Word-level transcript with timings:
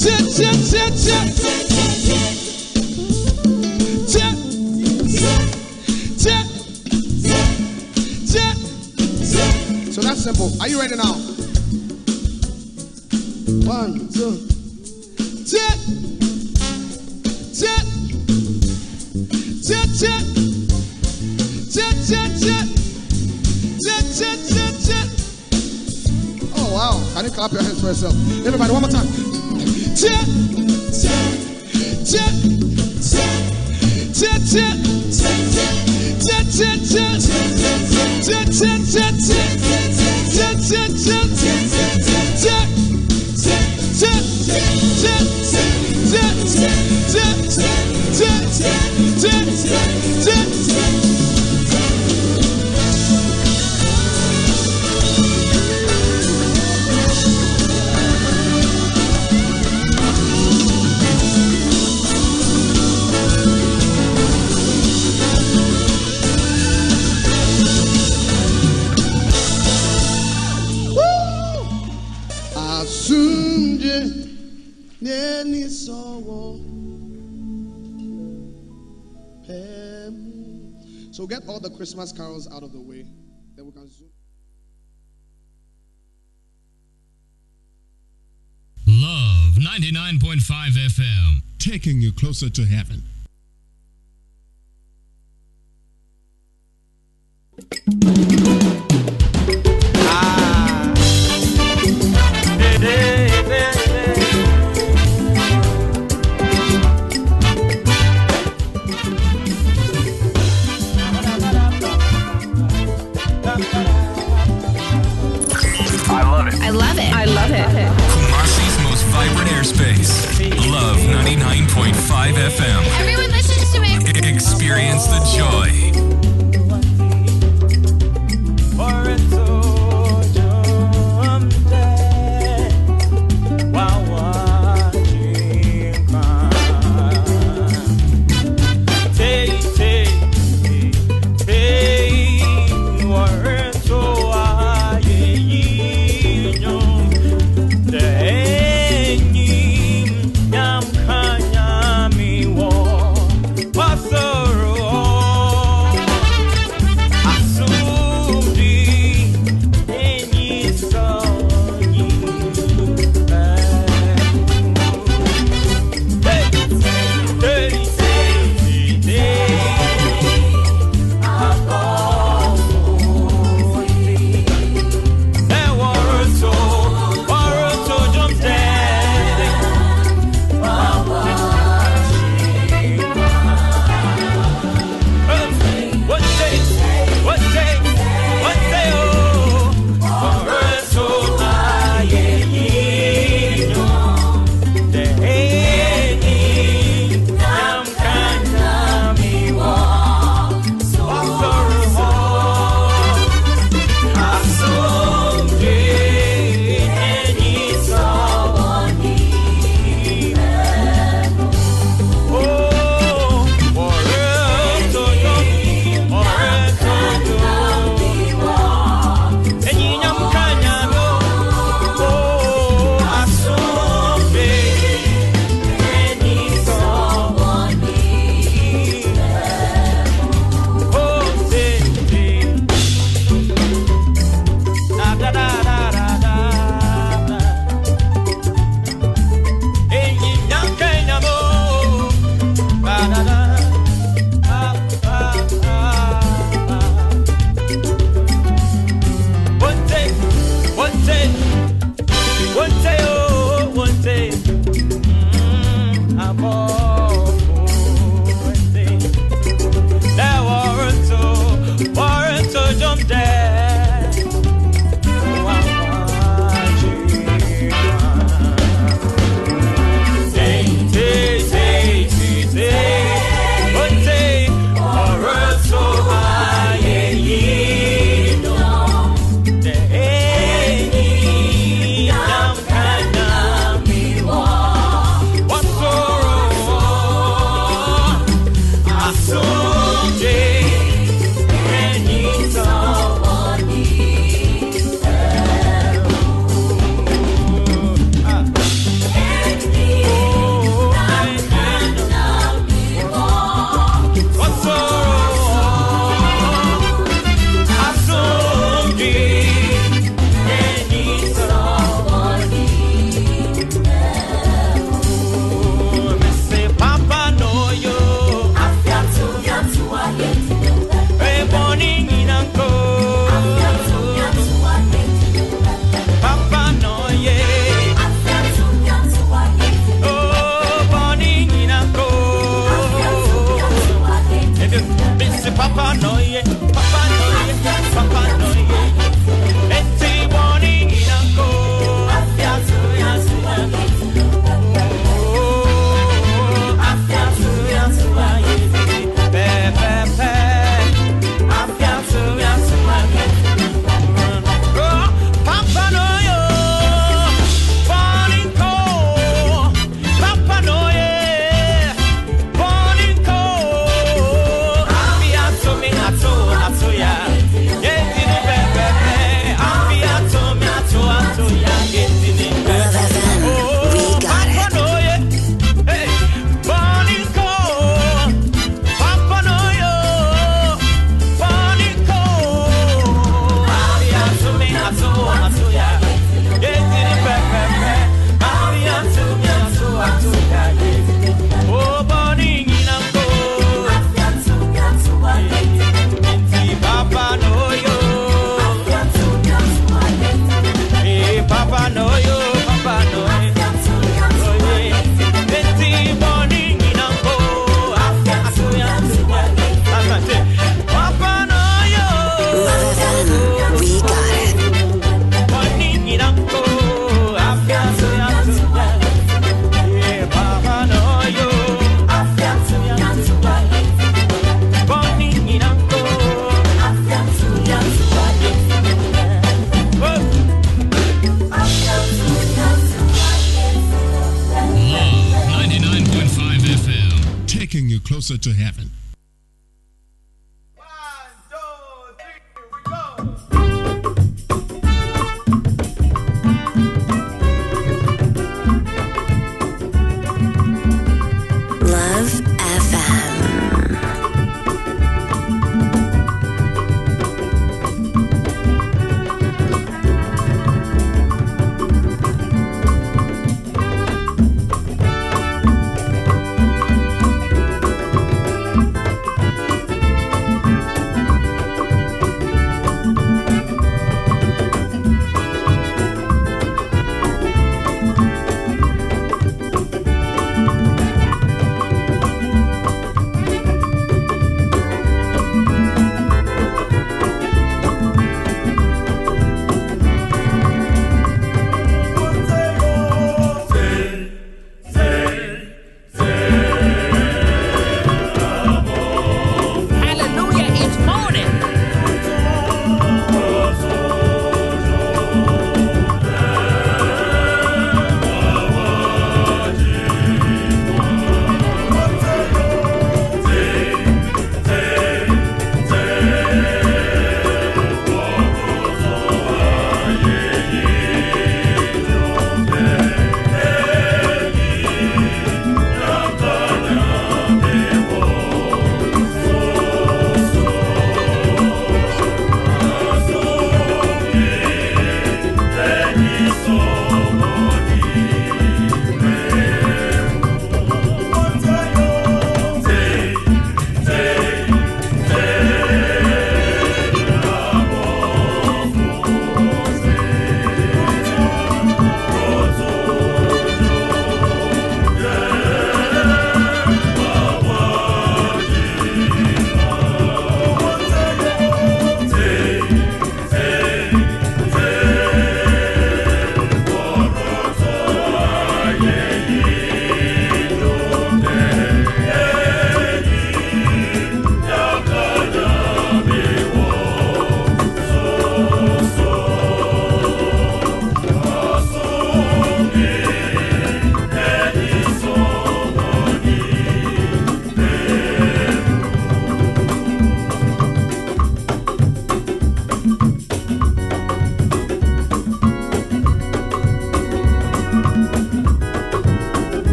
So 0.00 0.08
that's 10.00 10.24
simple. 10.24 10.50
Are 10.58 10.68
you 10.68 10.80
ready 10.80 10.96
now? 10.96 11.12
One, 13.68 14.08
two. 14.08 14.40
Check. 15.44 15.76
Check. 17.52 17.84
Check, 19.60 19.88
check. 20.00 20.24
Check, 21.68 21.94
check, 22.08 22.30
check. 22.40 22.66
Check, 23.84 24.04
check, 24.16 24.38
check, 24.48 24.74
check. 24.80 25.08
Oh, 26.56 26.72
wow. 26.72 26.96
Can 27.12 27.24
you 27.26 27.30
clap 27.32 27.52
your 27.52 27.60
hands 27.62 27.80
for 27.82 27.88
yourself? 27.88 28.14
Everybody, 28.46 28.72
one 28.72 28.80
more 28.80 28.90
time. 28.90 29.29
Check, 29.92 30.10
check, 30.92 31.34
check, 32.04 32.34
check, 33.00 33.18
check, 34.14 34.40
check, 34.40 34.78
check, 36.50 36.80
check, 36.80 37.18
check, 37.20 37.36
check, 38.22 38.46
check, 38.50 38.80
check, 38.90 39.10
Asumje 39.20 39.49
Christmas 81.80 82.12
carols 82.12 82.46
out 82.52 82.62
of 82.62 82.72
the 82.72 82.78
way. 82.78 83.06
Then 83.56 83.64
we 83.64 83.72
can 83.72 83.88
zoom. 83.88 84.10
Love 88.86 89.54
99.5 89.54 90.72
FM. 90.76 91.40
taking 91.58 92.02
you 92.02 92.12
closer 92.12 92.50
to 92.50 92.66
heaven. 92.66 93.02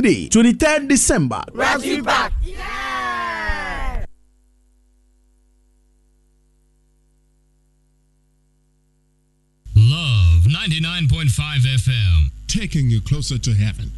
Saturday, 0.00 0.30
23rd 0.30 0.88
December. 0.88 1.42
Rocky 1.52 2.00
back. 2.00 2.32
Love 9.76 10.44
99.5 10.44 11.28
FM. 11.66 12.30
Taking 12.48 12.88
you 12.88 13.02
closer 13.02 13.36
to 13.36 13.52
heaven. 13.52 13.92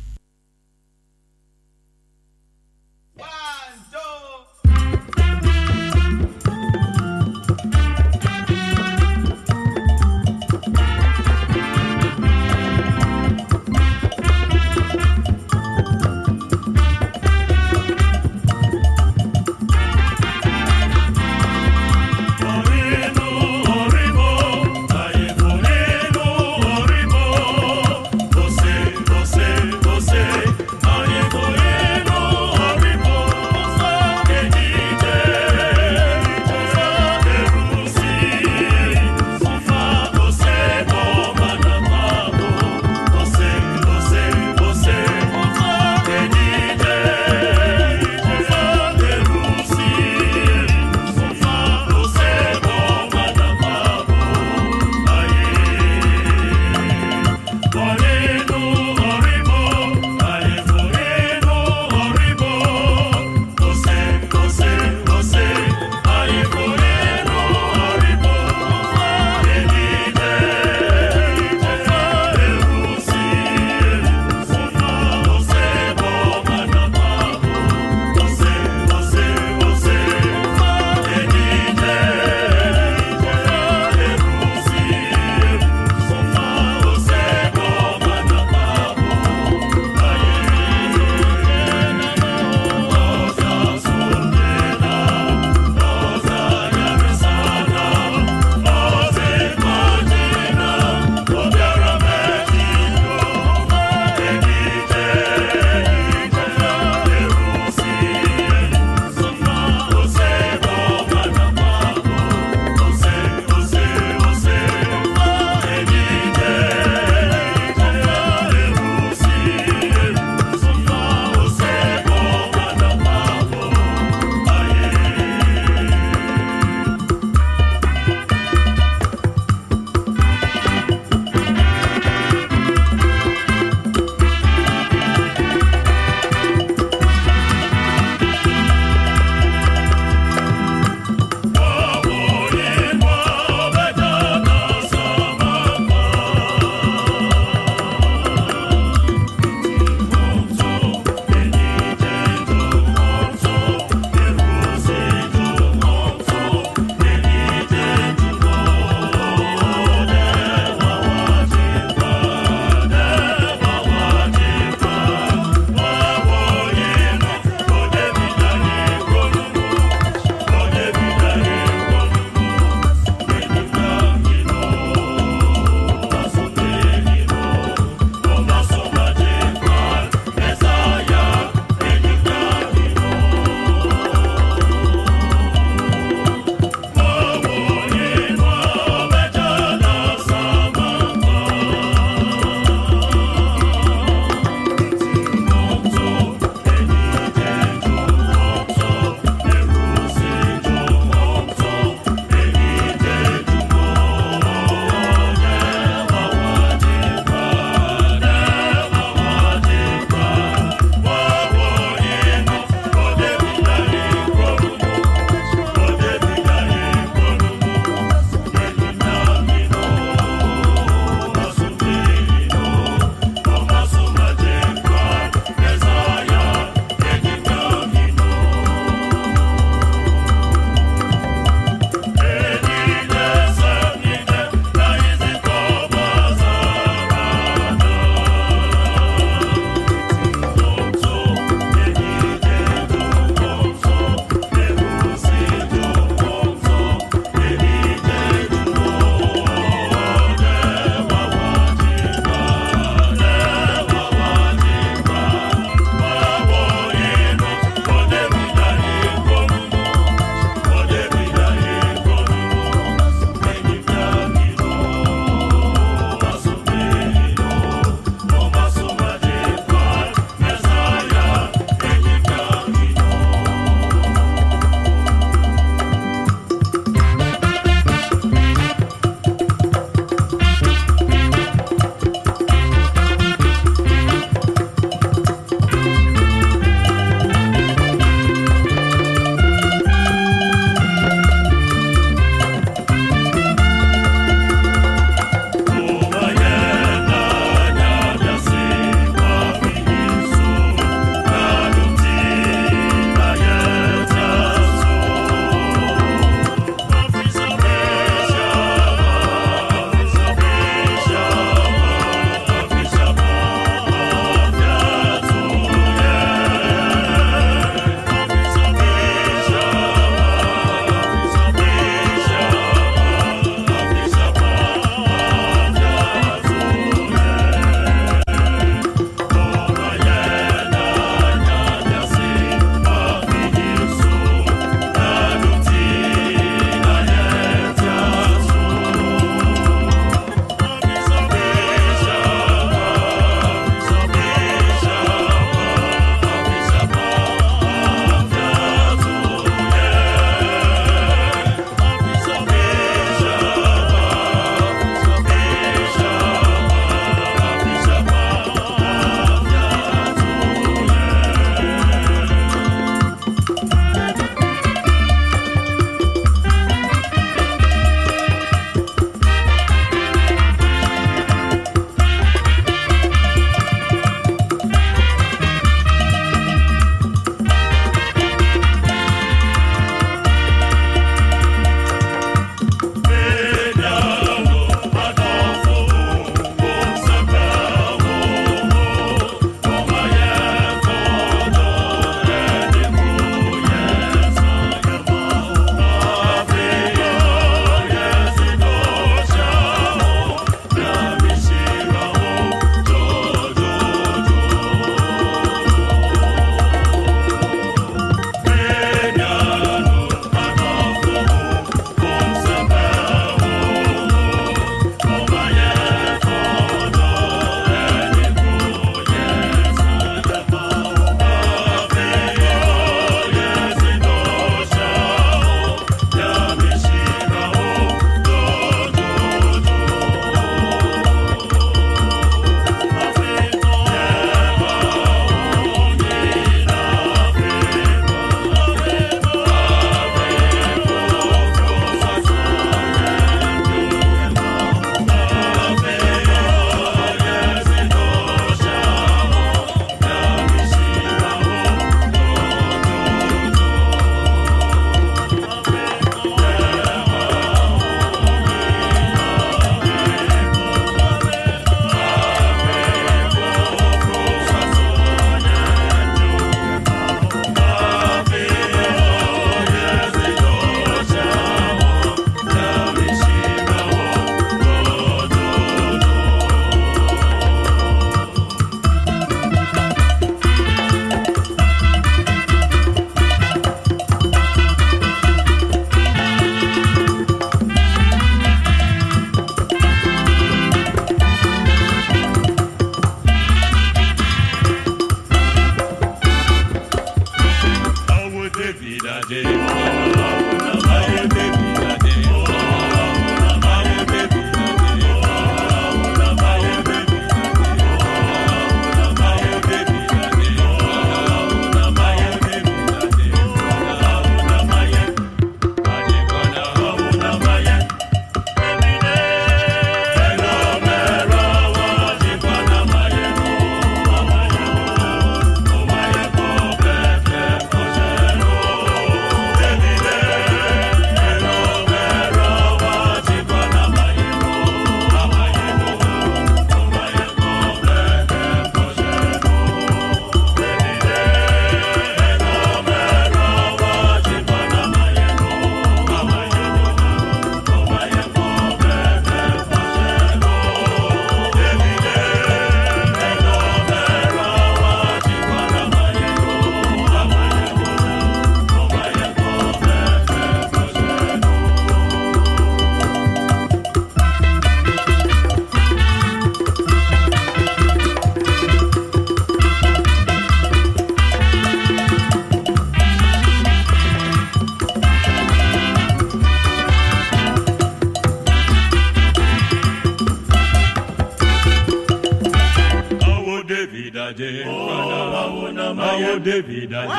de 499.21 499.92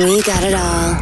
We 0.00 0.22
got 0.22 0.42
it 0.42 0.54
all. 0.54 0.96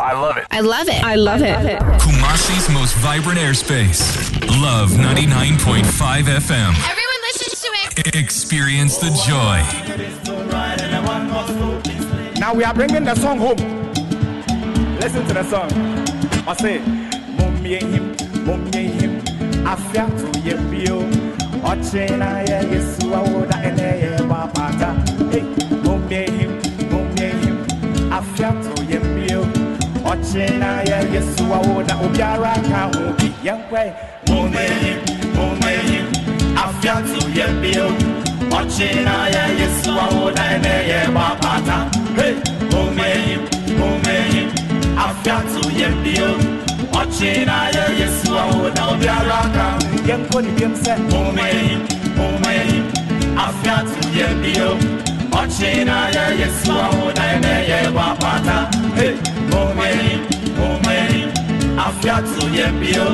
I 0.00 0.12
love 0.12 0.38
it. 0.38 0.46
I 0.50 0.60
love 0.60 0.88
it. 0.88 1.04
I 1.04 1.14
love 1.14 1.40
it. 1.40 1.78
Kumasi's 2.00 2.68
most 2.70 2.96
vibrant 2.96 3.38
airspace. 3.38 4.02
Love 4.60 4.90
99.5 4.90 6.24
FM. 6.24 6.74
Everyone 6.90 7.20
listens 7.22 7.60
to 7.62 7.68
it. 7.72 8.16
Experience 8.16 8.98
the 8.98 9.10
joy. 9.24 9.62
Now 12.40 12.54
we 12.54 12.64
are 12.64 12.74
bringing 12.74 13.04
the 13.04 13.14
song 13.14 13.38
home. 13.38 13.56
Listen 14.98 15.24
to 15.28 15.34
the 15.34 15.44
song. 15.44 15.70
I 16.48 16.54
say, 16.54 16.78
Mummy 17.36 17.76
him, 17.76 18.16
Mummy 18.44 18.86
him, 18.88 19.20
Afia 19.64 20.08
to 20.32 20.40
ye 20.40 21.27
bio. 21.58 21.70
Ochena 21.70 22.40
ye 22.48 22.58
yesu 22.72 23.14
awoda 23.14 23.56
ene 23.64 23.88
ye 24.00 24.18
bapata. 24.28 24.88
Hey, 25.30 25.42
Mummy 25.82 26.30
him, 26.30 26.52
Mummy 26.90 27.26
him, 27.42 27.56
to 28.62 28.84
ye 28.84 28.98
bio. 28.98 29.42
Ochena 30.04 30.82
ye 30.86 30.98
yesu 31.12 31.44
awoda 31.52 31.94
obiara 31.96 32.54
ka 32.68 32.90
obi 32.98 33.28
yankwe. 33.44 33.94
Mummy 34.28 34.66
him, 34.80 36.06
Afia 36.56 36.96
to 37.02 37.20
ye 37.30 37.46
bio. 37.60 37.88
Ochena 38.50 39.28
ye 39.28 39.42
yesu 39.60 39.90
awoda 39.90 40.44
ene 40.54 40.74
ye 40.88 41.00
bapata. 41.14 41.76
Hey, 42.16 42.34
Mummy 42.70 43.10
him, 43.26 43.42
Mummy 43.78 44.16
him, 44.32 44.48
to 45.52 45.70
ye 45.72 45.88
bio. 46.02 46.30
Ochena 46.92 47.70
ye 47.74 47.84
yesu 48.00 48.30
awoda 48.38 48.82
obiara 48.92 49.42
ka 49.54 49.97
ne 50.16 50.50
biam 50.56 50.74
sɛ 50.74 50.94
momɛyi 51.10 51.76
momɛyi 52.16 52.78
afia 53.36 53.76
to 53.84 54.08
yɛ 54.18 54.28
bio. 54.42 54.68
Ɔkyena 55.38 55.96
yɛ 56.14 56.24
yesu 56.40 56.72
awoda 56.72 57.24
ɛnɛ 57.34 57.68
yɛ 57.68 57.92
bɔ 57.94 58.02
apata 58.12 58.58
Hey, 58.96 59.14
momɛyi 59.50 61.28
afia 61.76 62.16
to 62.24 62.46
yɛ 62.56 62.66
bio. 62.80 63.06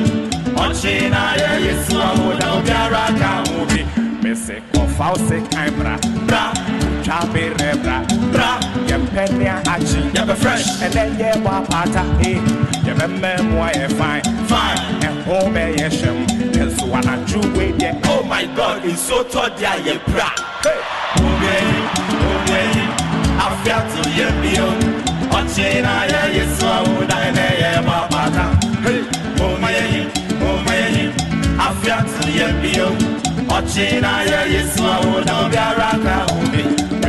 Ɔkyena 0.55 1.21
yɛ 1.41 1.51
yesu 1.65 1.95
awoda 1.99 2.47
obiara 2.55 3.05
ka 3.19 3.43
ho 3.49 3.65
bi 3.65 3.83
mese 4.23 4.61
kɔfa 4.73 5.09
wo 5.11 5.17
se 5.27 5.37
kan 5.51 5.73
bra. 5.77 5.97
Bra 6.27 6.53
twa 7.03 7.19
berɛ 7.33 7.75
bra 7.83 7.97
nea 9.37 9.61
akyi 9.65 10.01
yɛbɛ 10.13 10.35
fresh 10.37 10.67
ɛnɛ 10.81 11.03
yɛ 11.19 11.43
bɔ 11.43 11.51
apata 11.59 12.03
e 12.23 12.35
eh. 12.35 12.39
yɛbɛmɛ 12.87 13.29
mmoa 13.43 13.69
yɛ 13.73 13.87
fine. 13.97 14.23
Fine. 14.47 14.79
Ɛho 15.01 15.51
bɛyɛ 15.53 15.89
hyɛm 15.89 16.45
ɛnso 16.54 16.54
wanadu 16.95 17.39
wey 17.57 17.71
dem. 17.79 17.95
oh 18.11 18.23
my 18.31 18.45
god 18.57 18.79
ìsótọ́ 18.91 19.45
di 19.57 19.63
àyè 19.73 19.93
bra. 20.11 20.29
omi 21.25 21.47
ẹyin 21.57 21.83
omi 22.31 22.53
ẹyin 22.61 22.89
afẹ́ 23.45 23.77
tó 23.91 24.01
yẹ 24.17 24.27
mi 24.41 24.51
o 24.67 24.69
ọtí 25.37 25.65
náà 25.85 26.01
yẹ 26.11 26.21
yẹ 26.37 26.43
sọ 26.59 26.71
ọ́ 26.91 27.05
dáhẹ́ 27.09 27.31
náà 27.37 27.51
yẹ 27.61 27.71
bá 27.87 27.97
bàtà. 28.11 28.45
omi 29.45 29.69
ẹyin 29.83 30.07
omi 30.49 30.73
ẹyin 30.87 31.09
afẹ́ 31.67 31.97
tó 32.11 32.23
yẹ 32.39 32.47
mi 32.61 32.71
o 32.87 32.89
ọtí 33.57 33.85
náà 34.05 34.13
yẹ 34.31 34.39
yẹ 34.53 34.61
sọ 34.75 34.89
ọ́ 35.11 35.23
dáhẹ́ 35.27 35.49
bíara 35.51 35.91
ká 36.05 36.15
omi. 36.37 36.61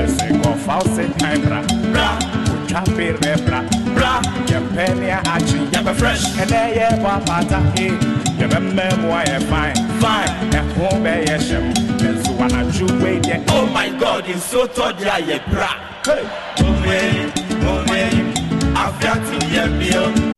ẹsẹ̀ 0.03 0.29
kọfà 0.43 0.75
ọ̀sẹ̀ 0.85 1.07
náà 1.21 1.35
bra. 1.45 1.61
bra 1.93 2.09
ọ̀tá 2.55 2.81
fèrè 2.95 3.33
bra. 3.47 3.61
bra 3.97 4.13
yẹ 4.51 4.59
pẹ́ 4.75 4.89
ní 5.01 5.09
àjì. 5.35 5.59
yẹ 5.75 5.81
fresh. 6.01 6.25
ẹnẹ́ 6.43 6.65
yẹ 6.79 6.89
bá 7.05 7.15
bàtà. 7.29 7.59
Mmoa 8.39 9.25
yɛ 9.25 9.39
fine 9.51 9.77
fine 10.01 10.33
hyɛm 11.27 11.65
ɛnso 12.07 12.33
anadwo 12.45 12.87
wei 13.03 13.19
deɛ 13.21 13.45
oh 13.51 13.67
my 13.67 13.89
god 13.99 14.25
de 14.25 14.33
ayɛ 14.35 15.39
bra 15.51 15.71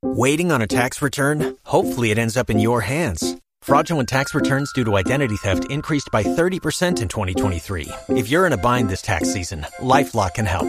Waiting 0.02 0.50
on 0.50 0.62
a 0.62 0.66
tax 0.66 1.02
return? 1.02 1.56
Hopefully, 1.64 2.11
it 2.11 2.18
ends 2.18 2.37
up 2.38 2.48
in 2.48 2.58
your 2.58 2.80
hands. 2.80 3.37
Fraudulent 3.61 4.08
tax 4.08 4.34
returns 4.34 4.72
due 4.72 4.84
to 4.84 4.96
identity 4.96 5.37
theft 5.37 5.70
increased 5.70 6.08
by 6.11 6.22
30% 6.22 7.02
in 7.02 7.08
2023. 7.08 7.88
If 8.08 8.30
you're 8.30 8.46
in 8.46 8.54
a 8.54 8.56
bind 8.56 8.88
this 8.88 9.02
tax 9.02 9.30
season, 9.30 9.66
LifeLock 9.80 10.34
can 10.34 10.46
help. 10.46 10.68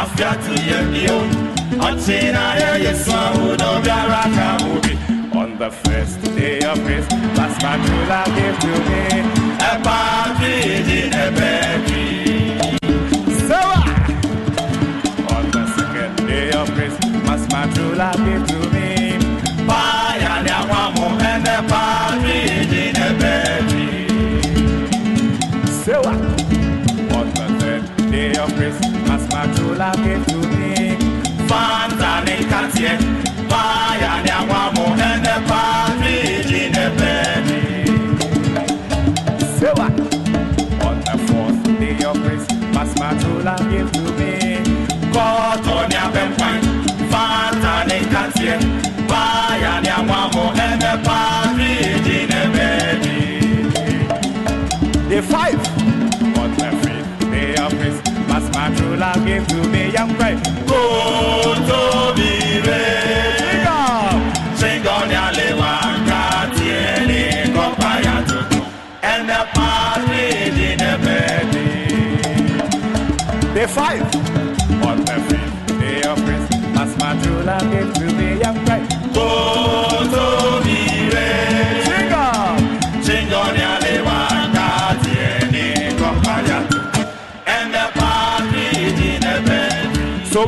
Afịa 0.00 0.30
tụnye 0.42 0.78
bio. 0.92 1.18
Ọchịna 1.86 2.44
ya 2.60 2.70
Yesu 2.84 3.12
ahụla 3.24 3.66
obiara 3.76 4.22
ka 4.36 4.48
obi. 4.72 4.92
On 5.40 5.58
the 5.58 5.70
first 5.70 6.20
day 6.36 6.58
of 6.70 6.78
my 7.62 7.76
true 7.84 8.04
love 8.10 8.34
gave 8.36 8.58
to 8.62 8.72
me 8.88 9.02
a 9.70 9.72
party 9.86 10.54
in 10.98 11.12
a 11.12 11.26
bedroom. 11.36 12.58
So, 13.48 13.58
ah, 13.58 15.36
on 15.36 15.44
the 15.54 15.64
second 15.76 16.14
day 16.28 16.50
of 16.60 16.68
my 17.52 17.64
true 17.74 17.94
love 18.00 18.16
gave 18.26 18.46
to 18.50 18.58
me 18.74 18.97
My 29.38 29.46
true 29.54 29.76
love 29.76 29.94
gave 30.02 30.26
to 30.26 30.36
me 30.36 30.96
Fanta 31.46 32.26
and 32.26 33.27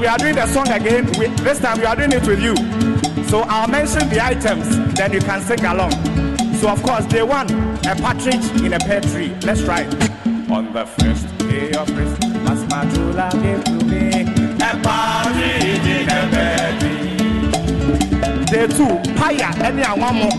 we 0.01 0.07
are 0.07 0.17
doing 0.17 0.35
the 0.35 0.47
song 0.47 0.69
again. 0.71 1.07
We, 1.19 1.27
this 1.45 1.61
time 1.61 1.79
we 1.79 1.85
are 1.85 1.95
doing 1.95 2.13
it 2.13 2.27
with 2.27 2.41
you. 2.41 2.57
So 3.29 3.41
I'll 3.43 3.69
mention 3.69 4.09
the 4.09 4.25
items, 4.25 4.95
then 4.95 5.13
you 5.13 5.21
can 5.21 5.43
sing 5.43 5.65
along. 5.65 5.93
So 6.57 6.71
of 6.71 6.83
course, 6.83 7.05
day 7.07 7.23
one, 7.23 7.49
a 7.87 7.95
partridge 7.95 8.45
in 8.63 8.73
a 8.73 8.79
pear 8.79 9.03
tree. 9.03 9.35
Let's 9.43 9.63
try 9.63 9.83
it. 9.83 9.93
On 10.51 10.73
the 10.73 10.87
first 10.87 11.27
day 11.39 11.73
of 11.73 11.87
Christmas, 11.87 12.67
my 12.71 12.89
true 12.93 13.13
love 13.13 13.41
gave 13.43 13.63
to 13.65 13.85
me 13.85 14.23
A 14.63 14.77
party 14.83 15.53
in 15.61 16.07
the 16.07 16.29
bed. 16.33 16.81
Day 18.47 18.67
two, 18.67 18.99
paya 19.15 19.55
any 19.63 19.83
awamo, 19.83 20.31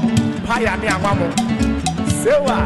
paya 0.43 0.73
any 0.73 0.87
awamo. 0.87 1.31
Sewa. 2.09 2.57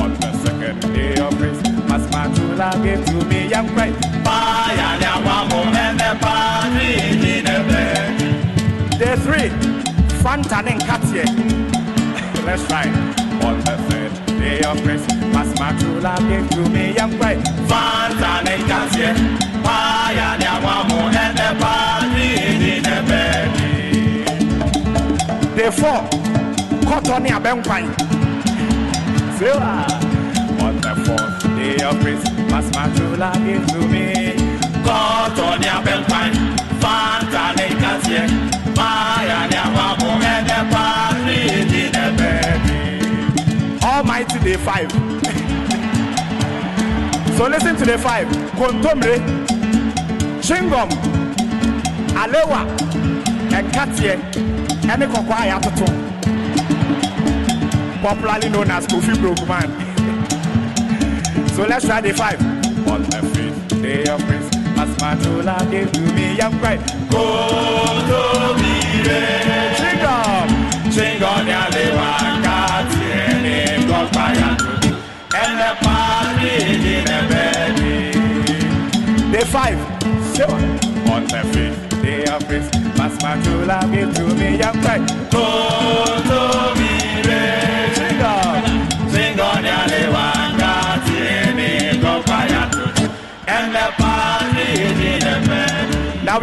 On 0.00 0.12
the 0.20 0.32
second 0.44 0.80
day 0.94 1.16
of 1.16 1.36
Christmas, 1.36 1.73
my 2.10 2.26
true 2.34 2.54
love 2.54 2.82
gave 2.82 3.04
to 3.06 3.24
me 3.26 3.46
young 3.48 3.72
bride. 3.74 3.94
Fire 4.24 4.98
nyawamo 4.98 5.64
and 5.74 5.98
the 6.00 6.18
party 6.20 6.94
in 7.38 7.44
the 7.44 7.58
bed. 7.70 8.18
Day 8.98 9.16
three, 9.16 9.50
Fanta 10.22 10.58
and 10.66 10.80
Katie. 10.82 11.24
Let's 12.44 12.66
try 12.66 12.84
it. 12.84 12.94
On 13.44 13.58
the 13.60 13.76
third 13.88 14.12
day 14.26 14.60
of 14.62 14.82
Christmas, 14.82 15.58
my 15.58 15.72
true 15.78 16.00
love 16.00 16.26
gave 16.28 16.48
to 16.50 16.68
me 16.70 16.94
young 16.94 17.16
bride. 17.16 17.38
Fanta 17.68 18.42
ne 18.44 18.56
kasie. 18.68 19.14
Fire 19.62 20.38
nyawamo 20.40 21.00
and 21.14 21.38
the 21.38 21.50
party 21.62 22.26
in 22.74 22.82
the 22.82 22.96
bed. 23.08 23.48
Day 25.56 25.70
four, 25.70 26.00
Cotton 26.88 27.26
and 27.26 27.44
Benkwan. 27.44 27.84
Day 31.64 31.80
of 31.84 31.96
Christmas, 32.00 32.64
my 32.74 32.86
true 32.94 33.16
love 33.16 33.38
gave 33.44 33.66
to 33.68 33.78
me. 33.88 34.34
Koto 34.84 35.46
ni 35.60 35.66
abempan. 35.76 36.32
Fanta 36.82 37.44
ne 37.56 37.66
kasie. 37.80 38.22
Fire 38.76 39.40
nyawamo 39.50 40.10
and 40.32 40.46
the 40.50 40.60
party 40.72 41.38
in 41.60 41.68
the 41.96 42.06
bed. 42.18 42.60
Almighty 43.82 44.38
Day 44.40 44.56
five. 44.56 44.90
so 47.36 47.42
listen 47.48 47.74
to 47.76 47.84
the 47.84 47.96
five. 47.98 48.28
Kontomre, 48.58 49.14
Chingom, 50.46 50.88
Alewa, 52.22 52.60
and 53.56 53.66
Katie, 53.72 54.10
and 54.90 55.00
the 55.02 55.06
Kokwaya 55.06 55.56
Toto. 55.64 55.86
Popularly 58.02 58.48
known 58.50 58.70
as 58.70 58.86
Kofi 58.86 59.14
Broke 59.18 59.46
Man. 59.48 59.83
So 61.54 61.64
let's 61.66 61.86
try 61.86 62.00
the 62.00 62.12
five. 62.12 62.40
On 62.88 63.02
the 63.02 63.22
fifth 63.32 63.82
day 63.82 64.04
of 64.06 64.20
Christmas, 64.26 65.00
my 65.00 65.14
true 65.22 65.42
love 65.42 65.70
gave 65.70 65.90
to 65.92 66.00
me 66.00 66.36
young 66.36 66.58
bride. 66.58 66.80
Koto 67.10 68.54
mire. 68.58 69.74
Chingom, 69.78 70.48
Chingo 70.94 71.32
nyale 71.46 71.84
wakati 71.98 73.04
eni 73.28 73.84
kompanya. 73.86 74.50
And 75.36 75.54
the 75.60 75.70
party 75.84 76.52
in 76.96 77.04
bed. 77.30 77.78
day 79.32 79.44
five. 79.44 79.78
So, 80.34 80.46
on 81.12 81.26
day 82.02 82.24
of 82.24 82.46
Christmas, 82.48 83.22
my 83.22 83.34
love 83.64 83.92
gave 83.92 84.14
to 84.14 84.24
me 84.34 84.58
young 84.58 84.80
bride. 84.82 85.08
Koto 85.30 86.74
mire. 86.74 86.83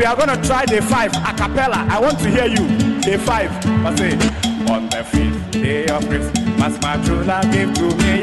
We 0.01 0.05
are 0.07 0.15
to 0.15 0.47
try 0.47 0.65
day 0.65 0.81
five 0.81 1.13
a 1.13 1.31
cappella. 1.37 1.85
I 1.87 1.99
want 1.99 2.17
to 2.21 2.29
hear 2.29 2.47
you. 2.47 2.65
Day 3.01 3.17
five. 3.17 3.51
I 3.85 3.95
say, 3.95 4.13
on 4.73 4.89
the 4.89 5.03
fifth 5.03 5.51
day 5.51 5.85
of 5.89 6.03
Christmas, 6.09 6.81
my 6.81 6.97
true 7.05 7.23
love 7.23 7.45
gave 7.53 7.71
to 7.75 7.83
me. 8.01 8.21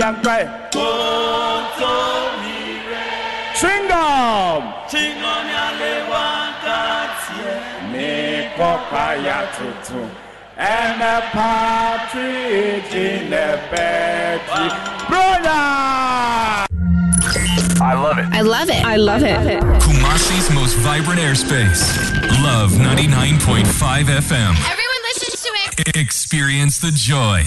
Koto 0.75 1.95
mire. 2.43 2.99
Chingom. 3.55 4.63
Chingo 4.91 5.35
nyale 5.47 5.95
wakati 6.11 7.93
Me 7.93 8.51
papaya 8.57 9.47
tutu. 9.57 10.03
And 10.57 11.01
a 11.01 11.21
partridge 11.31 12.93
in 12.93 13.31
the 13.31 13.61
bed. 13.71 14.41
Brother! 15.09 16.68
I 17.81 17.95
love 17.95 18.19
it. 18.19 18.27
I 18.33 18.41
love 18.41 18.69
it. 18.69 18.85
I 18.85 18.97
love 18.97 19.23
it. 19.23 19.63
Kumasi's 19.83 20.53
most 20.55 20.75
vibrant 20.79 21.21
airspace. 21.21 21.95
Love 22.43 22.73
99.5 22.73 23.65
FM. 23.65 24.55
Everyone 24.71 25.03
listens 25.05 25.43
to 25.43 25.51
it. 25.87 25.97
Experience 25.97 26.79
the 26.79 26.91
joy. 26.91 27.45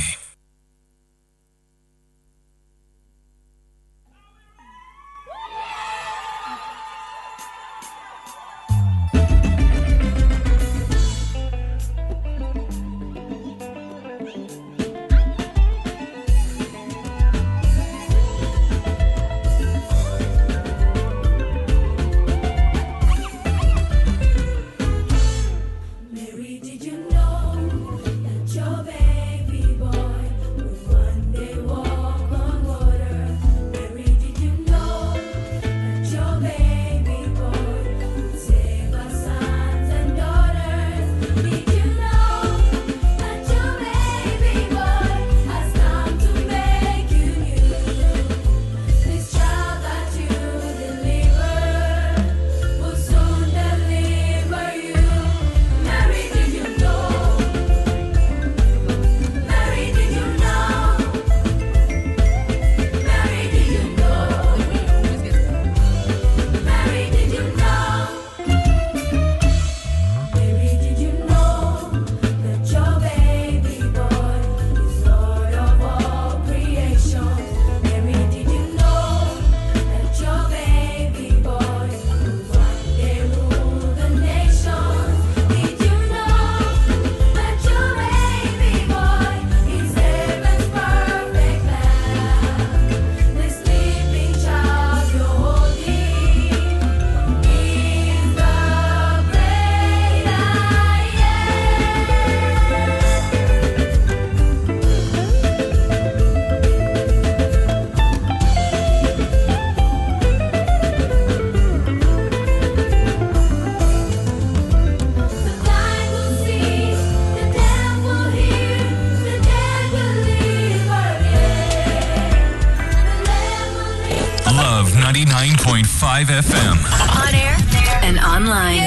95 126.02 126.28
FM. 126.46 127.28
On 127.28 127.36
air 127.36 127.56
and 128.02 128.18
online. 128.18 128.82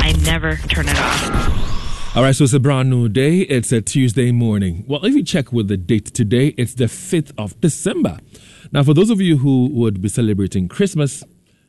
I 0.00 0.14
never 0.24 0.56
turn 0.56 0.88
it 0.88 0.98
off. 0.98 2.16
All 2.16 2.22
right, 2.22 2.34
so 2.34 2.44
it's 2.44 2.54
a 2.54 2.60
brand 2.60 2.88
new 2.88 3.10
day. 3.10 3.40
It's 3.40 3.72
a 3.72 3.82
Tuesday 3.82 4.32
morning. 4.32 4.84
Well, 4.88 5.04
if 5.04 5.14
you 5.14 5.22
check 5.22 5.52
with 5.52 5.68
the 5.68 5.76
date 5.76 6.06
today, 6.06 6.54
it's 6.56 6.72
the 6.72 6.86
5th 6.86 7.32
of 7.36 7.60
December. 7.60 8.16
Now, 8.72 8.82
for 8.84 8.94
those 8.94 9.10
of 9.10 9.20
you 9.20 9.36
who 9.36 9.68
would 9.70 10.00
be 10.00 10.08
celebrating 10.08 10.68
Christmas, 10.68 11.22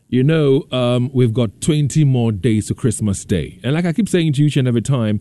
you 0.08 0.24
know, 0.24 0.64
um, 0.72 1.12
we've 1.14 1.34
got 1.34 1.60
20 1.60 2.06
more 2.06 2.32
days 2.32 2.68
to 2.68 2.76
Christmas 2.76 3.26
Day. 3.26 3.60
And 3.62 3.74
like 3.74 3.84
I 3.84 3.92
keep 3.92 4.08
saying 4.08 4.34
to 4.34 4.42
you 4.42 4.48
each 4.48 4.56
and 4.56 4.70
every 4.70 4.82
time, 4.82 5.20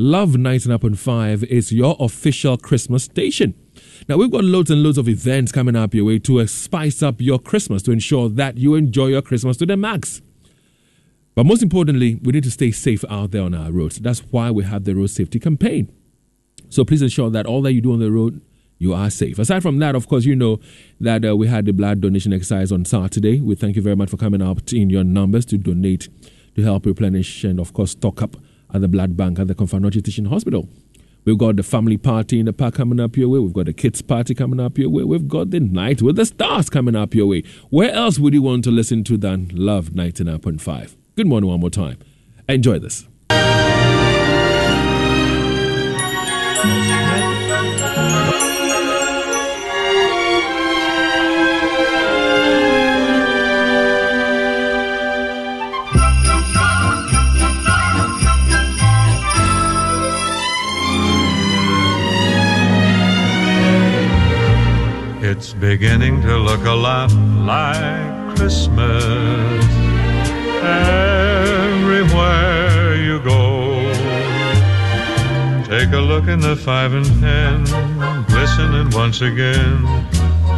Love 0.00 0.34
99.5 0.34 1.42
is 1.42 1.72
your 1.72 1.96
official 1.98 2.56
Christmas 2.56 3.02
station. 3.02 3.52
Now, 4.06 4.16
we've 4.16 4.30
got 4.30 4.44
loads 4.44 4.70
and 4.70 4.82
loads 4.82 4.98
of 4.98 5.08
events 5.08 5.50
coming 5.50 5.74
up 5.74 5.94
your 5.94 6.04
way 6.04 6.18
to 6.20 6.46
spice 6.46 7.02
up 7.02 7.20
your 7.20 7.38
Christmas 7.38 7.82
to 7.84 7.92
ensure 7.92 8.28
that 8.28 8.58
you 8.58 8.74
enjoy 8.74 9.06
your 9.06 9.22
Christmas 9.22 9.56
to 9.56 9.66
the 9.66 9.76
max. 9.76 10.22
But 11.34 11.46
most 11.46 11.62
importantly, 11.62 12.18
we 12.22 12.32
need 12.32 12.44
to 12.44 12.50
stay 12.50 12.70
safe 12.70 13.04
out 13.08 13.30
there 13.30 13.42
on 13.42 13.54
our 13.54 13.70
roads. 13.70 13.98
That's 13.98 14.20
why 14.30 14.50
we 14.50 14.64
have 14.64 14.84
the 14.84 14.94
road 14.94 15.10
safety 15.10 15.38
campaign. 15.38 15.92
So 16.68 16.84
please 16.84 17.02
ensure 17.02 17.30
that 17.30 17.46
all 17.46 17.62
that 17.62 17.72
you 17.72 17.80
do 17.80 17.92
on 17.92 18.00
the 18.00 18.10
road, 18.10 18.40
you 18.78 18.92
are 18.92 19.10
safe. 19.10 19.38
Aside 19.38 19.62
from 19.62 19.78
that, 19.78 19.94
of 19.94 20.08
course, 20.08 20.24
you 20.24 20.36
know 20.36 20.60
that 21.00 21.24
uh, 21.24 21.36
we 21.36 21.48
had 21.48 21.64
the 21.64 21.72
blood 21.72 22.00
donation 22.00 22.32
exercise 22.32 22.70
on 22.70 22.84
Saturday. 22.84 23.40
We 23.40 23.54
thank 23.54 23.76
you 23.76 23.82
very 23.82 23.96
much 23.96 24.10
for 24.10 24.16
coming 24.16 24.42
out 24.42 24.72
in 24.72 24.90
your 24.90 25.04
numbers 25.04 25.44
to 25.46 25.58
donate 25.58 26.08
to 26.56 26.62
help 26.62 26.86
replenish 26.86 27.44
and, 27.44 27.60
of 27.60 27.72
course, 27.72 27.92
stock 27.92 28.22
up 28.22 28.36
at 28.72 28.80
the 28.80 28.88
blood 28.88 29.16
bank 29.16 29.38
at 29.38 29.48
the 29.48 29.54
Komfo 29.54 29.80
Anokye 29.80 30.04
Teaching 30.04 30.26
Hospital. 30.26 30.68
We've 31.28 31.36
got 31.36 31.56
the 31.56 31.62
family 31.62 31.98
party 31.98 32.40
in 32.40 32.46
the 32.46 32.54
park 32.54 32.76
coming 32.76 32.98
up 32.98 33.14
your 33.14 33.28
way. 33.28 33.38
We've 33.38 33.52
got 33.52 33.66
the 33.66 33.74
kids 33.74 34.00
party 34.00 34.34
coming 34.34 34.58
up 34.58 34.78
your 34.78 34.88
way. 34.88 35.04
We've 35.04 35.28
got 35.28 35.50
the 35.50 35.60
night 35.60 36.00
with 36.00 36.16
the 36.16 36.24
stars 36.24 36.70
coming 36.70 36.96
up 36.96 37.14
your 37.14 37.26
way. 37.26 37.42
Where 37.68 37.90
else 37.90 38.18
would 38.18 38.32
you 38.32 38.40
want 38.40 38.64
to 38.64 38.70
listen 38.70 39.04
to 39.04 39.18
than 39.18 39.50
Love 39.52 39.90
99.5? 39.90 40.96
Good 41.16 41.26
morning 41.26 41.50
one 41.50 41.60
more 41.60 41.68
time. 41.68 41.98
Enjoy 42.48 42.78
this. 42.78 43.06
It's 65.30 65.52
beginning 65.52 66.22
to 66.22 66.38
look 66.38 66.64
a 66.64 66.72
lot 66.72 67.12
like 67.12 68.34
Christmas 68.34 69.62
everywhere 71.68 72.96
you 72.96 73.20
go. 73.20 73.92
Take 75.64 75.92
a 75.92 76.00
look 76.00 76.28
in 76.28 76.40
the 76.40 76.56
five 76.56 76.94
and 76.94 77.04
ten, 77.20 77.64
glistening 78.24 78.88
once 78.90 79.20
again 79.20 79.84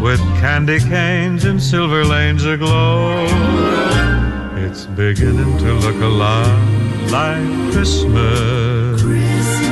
with 0.00 0.20
candy 0.38 0.78
canes 0.78 1.44
and 1.44 1.60
silver 1.60 2.04
lanes 2.04 2.44
aglow. 2.44 3.26
It's 4.54 4.86
beginning 4.86 5.58
to 5.58 5.72
look 5.84 6.00
a 6.00 6.06
lot 6.06 6.46
like 7.10 7.72
Christmas. 7.72 9.02
Toys 9.02 9.69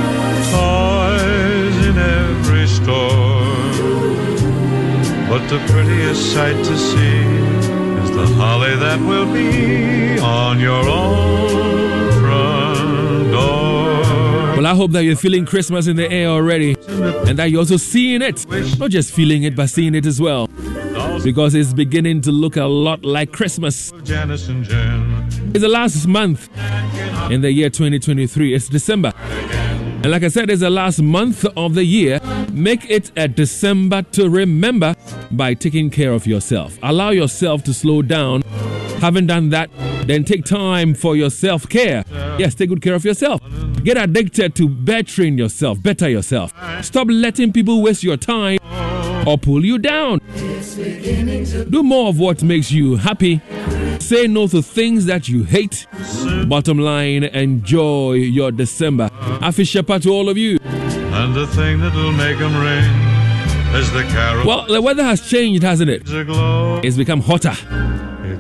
the 5.48 5.58
prettiest 5.72 6.34
sight 6.34 6.56
to 6.56 6.76
see 6.76 7.20
is 8.04 8.10
the 8.10 8.26
holly 8.36 8.76
that 8.76 9.00
will 9.00 9.32
be 9.32 10.18
on 10.20 10.60
your 10.60 10.86
own 10.86 12.12
front 12.20 13.30
door. 13.32 14.56
Well, 14.56 14.66
I 14.66 14.74
hope 14.74 14.90
that 14.90 15.04
you're 15.04 15.16
feeling 15.16 15.46
Christmas 15.46 15.86
in 15.86 15.96
the 15.96 16.10
air 16.10 16.28
already 16.28 16.76
and 17.26 17.38
that 17.38 17.50
you're 17.50 17.60
also 17.60 17.78
seeing 17.78 18.20
it. 18.20 18.46
Not 18.78 18.90
just 18.90 19.10
feeling 19.10 19.44
it, 19.44 19.56
but 19.56 19.70
seeing 19.70 19.94
it 19.94 20.04
as 20.04 20.20
well. 20.20 20.48
Because 21.24 21.54
it's 21.54 21.72
beginning 21.72 22.20
to 22.22 22.30
look 22.30 22.56
a 22.56 22.66
lot 22.66 23.02
like 23.02 23.32
Christmas. 23.32 23.90
Janice 24.04 24.48
and 24.48 24.64
Jen. 24.64 25.28
It's 25.54 25.60
the 25.60 25.68
last 25.68 26.06
month 26.06 26.50
in 27.30 27.40
the 27.40 27.50
year 27.50 27.70
2023. 27.70 28.54
It's 28.54 28.68
December. 28.68 29.14
And 30.00 30.12
like 30.12 30.22
I 30.22 30.28
said, 30.28 30.48
it's 30.48 30.60
the 30.60 30.70
last 30.70 31.02
month 31.02 31.44
of 31.56 31.74
the 31.74 31.84
year. 31.84 32.20
Make 32.52 32.88
it 32.88 33.10
a 33.16 33.26
December 33.26 34.02
to 34.12 34.30
remember 34.30 34.94
by 35.32 35.54
taking 35.54 35.90
care 35.90 36.12
of 36.12 36.24
yourself. 36.24 36.78
Allow 36.84 37.10
yourself 37.10 37.64
to 37.64 37.74
slow 37.74 38.02
down. 38.02 38.42
Haven't 39.00 39.26
done 39.26 39.48
that, 39.50 39.70
then 40.06 40.24
take 40.24 40.44
time 40.44 40.94
for 40.94 41.16
your 41.16 41.30
self 41.30 41.68
care. 41.68 42.04
Yes, 42.38 42.54
take 42.54 42.68
good 42.68 42.80
care 42.80 42.94
of 42.94 43.04
yourself. 43.04 43.40
Get 43.82 43.96
addicted 43.96 44.54
to 44.56 44.68
bettering 44.68 45.36
yourself, 45.36 45.82
better 45.82 46.08
yourself. 46.08 46.52
Stop 46.84 47.08
letting 47.10 47.52
people 47.52 47.82
waste 47.82 48.04
your 48.04 48.16
time 48.16 48.58
oh. 48.62 49.24
or 49.26 49.36
pull 49.38 49.64
you 49.64 49.78
down. 49.78 50.20
Do 51.70 51.82
more 51.82 52.08
of 52.08 52.18
what 52.18 52.42
makes 52.42 52.70
you 52.70 52.96
happy. 52.96 53.40
Say 53.98 54.26
no 54.26 54.46
to 54.48 54.62
things 54.62 55.06
that 55.06 55.28
you 55.28 55.44
hate. 55.44 55.86
Bottom 56.46 56.78
line, 56.78 57.24
enjoy 57.24 58.12
your 58.14 58.52
December. 58.52 59.10
Happy 59.40 59.64
Shepherd 59.64 60.02
to 60.02 60.10
all 60.10 60.28
of 60.28 60.38
you. 60.38 60.58
And 60.62 61.34
the 61.34 61.46
thing 61.48 61.80
that'll 61.80 62.12
make 62.12 62.40
'em 62.40 62.56
ring 62.56 63.78
is 63.80 63.90
the 63.92 64.04
carol. 64.04 64.46
Well, 64.46 64.66
the 64.66 64.80
weather 64.80 65.02
has 65.02 65.20
changed, 65.28 65.62
hasn't 65.62 65.90
it? 65.90 66.02
It's 66.06 66.96
become 66.96 67.20
hotter. 67.20 67.56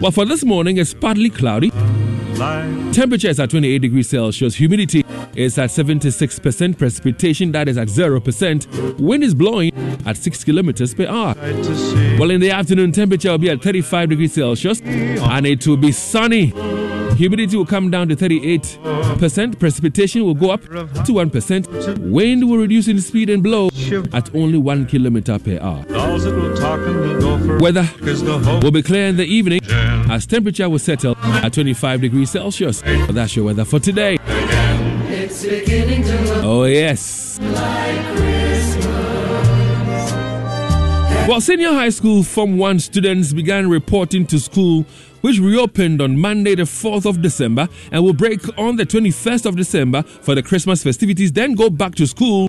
Well, 0.00 0.12
for 0.12 0.24
this 0.24 0.44
morning, 0.44 0.76
it's 0.78 0.94
partly 0.94 1.28
cloudy. 1.30 1.72
Temperature 2.38 3.28
is 3.28 3.40
at 3.40 3.50
28 3.50 3.78
degrees 3.80 4.08
Celsius. 4.08 4.54
Humidity 4.54 5.04
is 5.34 5.58
at 5.58 5.70
76%. 5.70 6.78
Precipitation, 6.78 7.50
that 7.50 7.66
is 7.66 7.76
at 7.76 7.88
0%. 7.88 8.98
Wind 9.00 9.24
is 9.24 9.34
blowing 9.34 9.72
at 10.06 10.16
6 10.16 10.44
kilometers 10.44 10.94
per 10.94 11.06
hour. 11.08 11.34
Well, 12.16 12.30
in 12.30 12.40
the 12.40 12.52
afternoon, 12.52 12.92
temperature 12.92 13.30
will 13.32 13.38
be 13.38 13.50
at 13.50 13.60
35 13.60 14.10
degrees 14.10 14.34
Celsius 14.34 14.80
and 14.82 15.46
it 15.46 15.66
will 15.66 15.76
be 15.76 15.90
sunny. 15.90 16.52
Humidity 17.16 17.56
will 17.56 17.66
come 17.66 17.90
down 17.90 18.08
to 18.08 18.14
38%. 18.14 19.58
Precipitation 19.58 20.24
will 20.24 20.34
go 20.34 20.50
up 20.50 20.62
to 20.62 21.12
1%. 21.12 21.98
Wind 21.98 22.48
will 22.48 22.58
reduce 22.58 22.86
in 22.86 23.00
speed 23.00 23.30
and 23.30 23.42
blow 23.42 23.70
at 24.12 24.32
only 24.32 24.58
1 24.58 24.86
kilometer 24.86 25.40
per 25.40 25.58
hour. 25.60 25.82
Dolls 25.86 26.22
that 26.22 26.34
will 26.36 26.56
talk 26.56 26.78
and 26.78 27.00
will 27.00 27.20
go 27.20 27.38
for 27.44 27.58
Weather 27.58 27.88
is 28.02 28.22
the 28.22 28.38
hope. 28.38 28.62
will 28.62 28.70
be 28.70 28.82
clear 28.82 29.06
in 29.08 29.16
the 29.16 29.24
evening 29.24 29.60
as 30.10 30.26
temperature 30.26 30.68
will 30.68 30.78
settle 30.78 31.16
at 31.18 31.52
25 31.52 32.00
degrees 32.00 32.30
Celsius. 32.30 32.82
Well, 32.84 33.12
that's 33.12 33.36
your 33.36 33.44
weather 33.46 33.64
for 33.64 33.78
today. 33.80 34.18
Oh, 36.42 36.64
yes. 36.64 37.38
like. 37.40 38.08
Well, 41.28 41.42
senior 41.42 41.74
high 41.74 41.90
school 41.90 42.22
Form 42.22 42.56
1 42.56 42.78
students 42.78 43.34
began 43.34 43.68
reporting 43.68 44.26
to 44.28 44.40
school, 44.40 44.86
which 45.20 45.38
reopened 45.38 46.00
on 46.00 46.18
Monday, 46.18 46.54
the 46.54 46.62
4th 46.62 47.06
of 47.06 47.22
December, 47.22 47.68
and 47.92 48.02
will 48.04 48.12
break 48.12 48.40
on 48.58 48.76
the 48.76 48.86
21st 48.86 49.46
of 49.46 49.56
December 49.56 50.02
for 50.02 50.34
the 50.34 50.42
Christmas 50.42 50.82
festivities, 50.82 51.32
then 51.32 51.54
go 51.54 51.70
back 51.70 51.94
to 51.96 52.06
school 52.06 52.48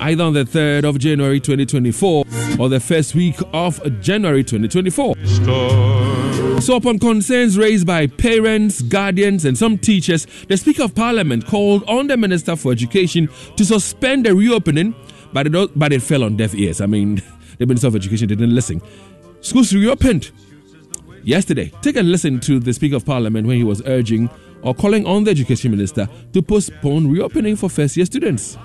either 0.00 0.24
on 0.24 0.32
the 0.32 0.44
3rd 0.44 0.84
of 0.84 0.98
January 0.98 1.40
2024 1.40 2.24
or 2.58 2.68
the 2.68 2.80
first 2.80 3.14
week 3.14 3.36
of 3.52 3.80
January 4.00 4.44
2024. 4.44 5.14
So, 6.60 6.76
upon 6.76 6.98
concerns 6.98 7.56
raised 7.56 7.86
by 7.86 8.08
parents, 8.08 8.82
guardians, 8.82 9.44
and 9.44 9.56
some 9.56 9.78
teachers, 9.78 10.26
the 10.48 10.56
Speaker 10.56 10.84
of 10.84 10.94
Parliament 10.94 11.46
called 11.46 11.84
on 11.84 12.08
the 12.08 12.16
Minister 12.16 12.56
for 12.56 12.72
Education 12.72 13.28
to 13.56 13.64
suspend 13.64 14.26
the 14.26 14.34
reopening, 14.34 14.94
but 15.32 15.46
it, 15.46 15.78
but 15.78 15.92
it 15.92 16.02
fell 16.02 16.24
on 16.24 16.36
deaf 16.36 16.54
ears. 16.54 16.80
I 16.80 16.86
mean, 16.86 17.22
the 17.58 17.66
Minister 17.66 17.86
of 17.88 17.96
Education 17.96 18.28
didn't 18.28 18.54
listen. 18.54 18.82
Schools 19.40 19.72
reopened 19.72 20.32
yesterday. 21.24 21.72
Take 21.82 21.96
a 21.96 22.02
listen 22.02 22.40
to 22.40 22.58
the 22.58 22.72
Speaker 22.72 22.96
of 22.96 23.06
Parliament 23.06 23.46
when 23.46 23.56
he 23.56 23.64
was 23.64 23.82
urging 23.86 24.30
or 24.62 24.74
calling 24.74 25.06
on 25.06 25.24
the 25.24 25.30
Education 25.30 25.70
Minister 25.70 26.08
to 26.32 26.42
postpone 26.42 27.10
reopening 27.10 27.56
for 27.56 27.68
first 27.68 27.96
year 27.96 28.06
students. 28.06 28.56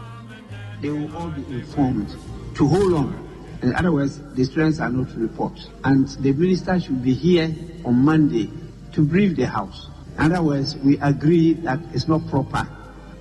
they 0.84 0.90
will 0.90 1.16
all 1.16 1.30
be 1.30 1.42
informed 1.54 2.10
to 2.56 2.68
hold 2.68 2.94
on. 2.94 3.30
In 3.64 3.74
other 3.76 3.94
words, 3.94 4.20
the 4.36 4.44
students 4.44 4.80
are 4.80 4.90
not 4.90 5.10
to 5.12 5.20
report. 5.20 5.58
And 5.86 6.10
the 6.10 6.34
minister 6.34 6.80
should 6.80 7.02
be 7.02 7.14
here 7.14 7.56
on 7.86 7.96
Monday 7.96 8.52
to 8.92 9.02
brief 9.06 9.38
the 9.38 9.48
House. 9.48 9.88
In 10.20 10.34
other 10.34 10.44
words, 10.44 10.76
we 10.78 11.00
agree 11.00 11.54
that 11.54 11.80
it's 11.94 12.10
not 12.10 12.28
proper 12.28 12.68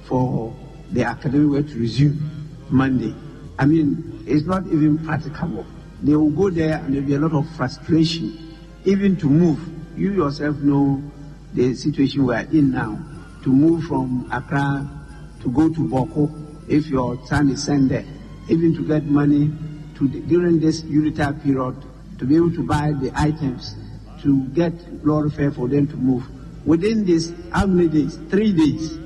for 0.04 0.54
the 0.90 1.04
academic 1.04 1.50
work 1.50 1.68
to 1.68 1.78
resume 1.78 2.18
Monday. 2.68 3.14
I 3.60 3.64
mean, 3.64 4.24
it's 4.26 4.44
not 4.44 4.66
even 4.66 4.98
practicable. 4.98 5.64
They 6.02 6.16
will 6.16 6.30
go 6.30 6.50
there 6.50 6.78
and 6.78 6.92
there'll 6.92 7.06
be 7.06 7.14
a 7.14 7.20
lot 7.20 7.32
of 7.32 7.48
frustration, 7.56 8.51
even 8.84 9.16
to 9.16 9.26
move. 9.26 9.58
You 9.96 10.12
yourself 10.12 10.56
know 10.58 11.02
the 11.54 11.74
situation 11.74 12.26
we 12.26 12.34
are 12.34 12.46
in 12.52 12.70
now. 12.72 12.98
To 13.44 13.50
move 13.50 13.84
from 13.84 14.28
Accra 14.32 14.88
to 15.42 15.50
go 15.50 15.68
to 15.68 15.80
Bawku, 15.80 16.68
if 16.68 16.86
your 16.86 17.18
son 17.26 17.50
is 17.50 17.62
sent 17.64 17.88
there, 17.88 18.04
even 18.48 18.74
to 18.76 18.86
get 18.86 19.04
money 19.04 19.52
to 19.96 20.08
the, 20.08 20.20
during 20.20 20.60
this 20.60 20.82
unitary 20.84 21.34
period, 21.40 21.76
to 22.18 22.24
be 22.24 22.36
able 22.36 22.52
to 22.52 22.62
buy 22.64 22.92
the 22.92 23.10
items 23.14 23.74
to 24.22 24.44
get 24.48 24.72
lorry 25.04 25.30
for 25.30 25.68
them 25.68 25.86
to 25.88 25.96
move. 25.96 26.24
Within 26.64 27.04
this, 27.04 27.32
how 27.50 27.66
many 27.66 27.88
days? 27.88 28.16
Three 28.30 28.52
days. 28.52 28.96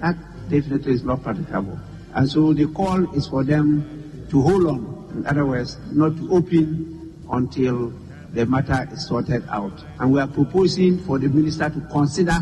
That 0.00 0.16
definitely 0.48 0.94
is 0.94 1.04
not 1.04 1.22
practicable. 1.22 1.78
And 2.14 2.28
so 2.28 2.52
the 2.54 2.66
call 2.68 3.14
is 3.14 3.28
for 3.28 3.44
them 3.44 4.26
to 4.30 4.40
hold 4.40 4.66
on. 4.66 5.10
In 5.14 5.26
other 5.26 5.44
words, 5.44 5.76
not 5.92 6.16
to 6.16 6.32
open 6.32 7.14
until 7.30 7.92
the 8.32 8.46
matter 8.46 8.88
is 8.92 9.06
sorted 9.06 9.44
out. 9.48 9.72
And 9.98 10.12
we 10.12 10.20
are 10.20 10.28
proposing 10.28 10.98
for 11.04 11.18
the 11.18 11.28
minister 11.28 11.68
to 11.68 11.80
consider 11.90 12.36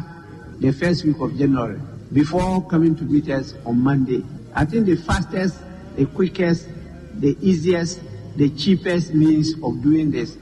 the 0.59 0.72
first 0.72 1.05
week 1.05 1.18
of 1.20 1.36
January 1.36 1.80
before 2.12 2.66
coming 2.68 2.95
to 2.97 3.05
meet 3.05 3.28
us 3.30 3.55
on 3.64 3.80
Monday. 3.80 4.24
I 4.55 4.64
think 4.64 4.86
the 4.86 4.97
fastest, 4.97 5.59
the 5.97 6.07
quickest, 6.07 6.68
the 7.14 7.36
easiest, 7.41 8.01
the 8.36 8.51
cheapest 8.51 9.14
means 9.14 9.55
of 9.62 9.82
doing 9.82 10.11
this 10.11 10.36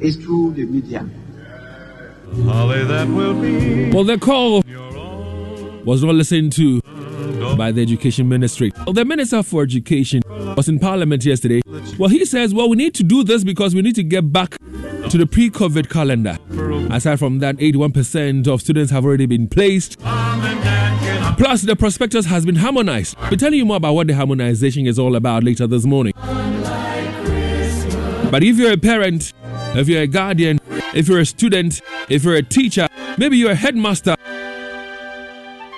is 0.00 0.16
through 0.16 0.52
the 0.52 0.64
media. 0.64 1.08
Holly 2.44 2.84
that 2.84 3.08
will 3.08 3.40
be. 3.40 3.90
Well, 3.90 4.04
the 4.04 4.18
call 4.18 4.62
was 5.84 6.02
not 6.02 6.14
listened 6.14 6.52
to 6.52 6.80
by 7.56 7.72
the 7.72 7.82
Education 7.82 8.28
Ministry. 8.28 8.72
Well, 8.86 8.94
the 8.94 9.04
Minister 9.04 9.42
for 9.42 9.62
Education 9.62 10.22
was 10.56 10.68
in 10.68 10.78
Parliament 10.78 11.24
yesterday. 11.24 11.60
Well, 11.98 12.08
he 12.08 12.24
says, 12.24 12.54
well, 12.54 12.68
we 12.68 12.76
need 12.76 12.94
to 12.94 13.02
do 13.02 13.24
this 13.24 13.44
because 13.44 13.74
we 13.74 13.82
need 13.82 13.96
to 13.96 14.02
get 14.02 14.32
back 14.32 14.56
to 15.10 15.18
the 15.18 15.26
pre 15.26 15.50
COVID 15.50 15.90
calendar. 15.90 16.38
Aside 16.94 17.18
from 17.18 17.38
that, 17.40 17.56
81% 17.56 18.46
of 18.48 18.60
students 18.60 18.90
have 18.90 19.04
already 19.04 19.26
been 19.26 19.48
placed. 19.48 19.98
Plus, 20.00 21.62
the 21.62 21.74
prospectus 21.76 22.26
has 22.26 22.44
been 22.46 22.56
harmonized. 22.56 23.16
We'll 23.30 23.38
tell 23.38 23.52
you 23.52 23.64
more 23.64 23.76
about 23.76 23.94
what 23.94 24.06
the 24.06 24.14
harmonization 24.14 24.86
is 24.86 24.98
all 24.98 25.16
about 25.16 25.44
later 25.44 25.66
this 25.66 25.84
morning. 25.84 26.12
But 28.30 28.42
if 28.42 28.56
you're 28.56 28.72
a 28.72 28.78
parent, 28.78 29.32
if 29.74 29.88
you're 29.88 30.02
a 30.02 30.06
guardian, 30.06 30.60
if 30.94 31.08
you're 31.08 31.20
a 31.20 31.26
student, 31.26 31.80
if 32.08 32.24
you're 32.24 32.36
a 32.36 32.42
teacher, 32.42 32.88
maybe 33.18 33.36
you're 33.36 33.50
a 33.50 33.54
headmaster, 33.54 34.14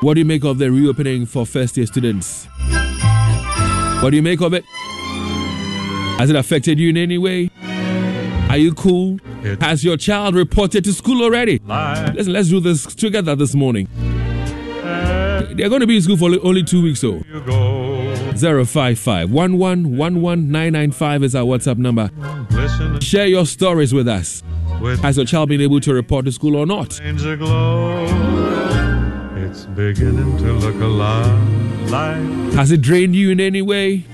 what 0.01 0.15
do 0.15 0.21
you 0.21 0.25
make 0.25 0.45
of 0.45 0.59
the 0.59 0.71
reopening 0.71 1.27
for 1.27 1.47
first 1.47 1.77
year 1.77 1.87
students? 1.87 2.47
What 4.03 4.11
do 4.11 4.17
you 4.17 4.23
make 4.23 4.41
of 4.41 4.53
it? 4.53 4.65
Has 6.19 6.31
it 6.31 6.37
affected 6.37 6.79
you 6.79 6.91
in 6.91 6.97
any 6.97 7.19
way? 7.19 7.51
Are 8.55 8.59
you 8.59 8.73
cool? 8.73 9.19
Has 9.61 9.83
your 9.83 9.97
child 9.97 10.37
reported 10.37 10.85
to 10.85 10.93
school 10.93 11.25
already? 11.25 11.61
Listen, 12.15 12.35
let's 12.35 12.49
do 12.49 12.61
this 12.61 12.87
together 12.95 13.35
this 13.35 13.53
morning. 13.53 13.89
They're 15.57 15.69
going 15.69 15.81
to 15.81 15.89
be 15.89 15.97
in 15.97 16.03
school 16.03 16.17
for 16.17 16.31
only- 16.41 16.63
two 16.63 16.81
weeks, 16.81 17.01
so. 17.01 17.21
055 18.37 19.33
1111995 19.33 21.25
is 21.25 21.35
our 21.35 21.43
WhatsApp 21.45 21.79
number. 21.79 22.09
Share 23.01 23.27
your 23.27 23.45
stories 23.45 23.93
with 23.93 24.07
us. 24.07 24.45
Has 25.03 25.17
your 25.17 25.27
child 25.27 25.49
been 25.49 25.61
able 25.61 25.81
to 25.81 25.93
report 25.93 26.25
to 26.27 26.31
school 26.31 26.55
or 26.55 26.65
not? 26.65 27.01
It's 27.03 27.25
beginning 29.67 30.39
to 30.39 30.53
look 30.53 30.81
a 30.81 30.87
lot 30.87 31.27
like 31.91 32.53
Has 32.55 32.71
it 32.71 32.83
drained 32.83 33.17
you 33.17 33.33
in 33.33 33.41
any 33.41 33.63
way? 33.63 34.05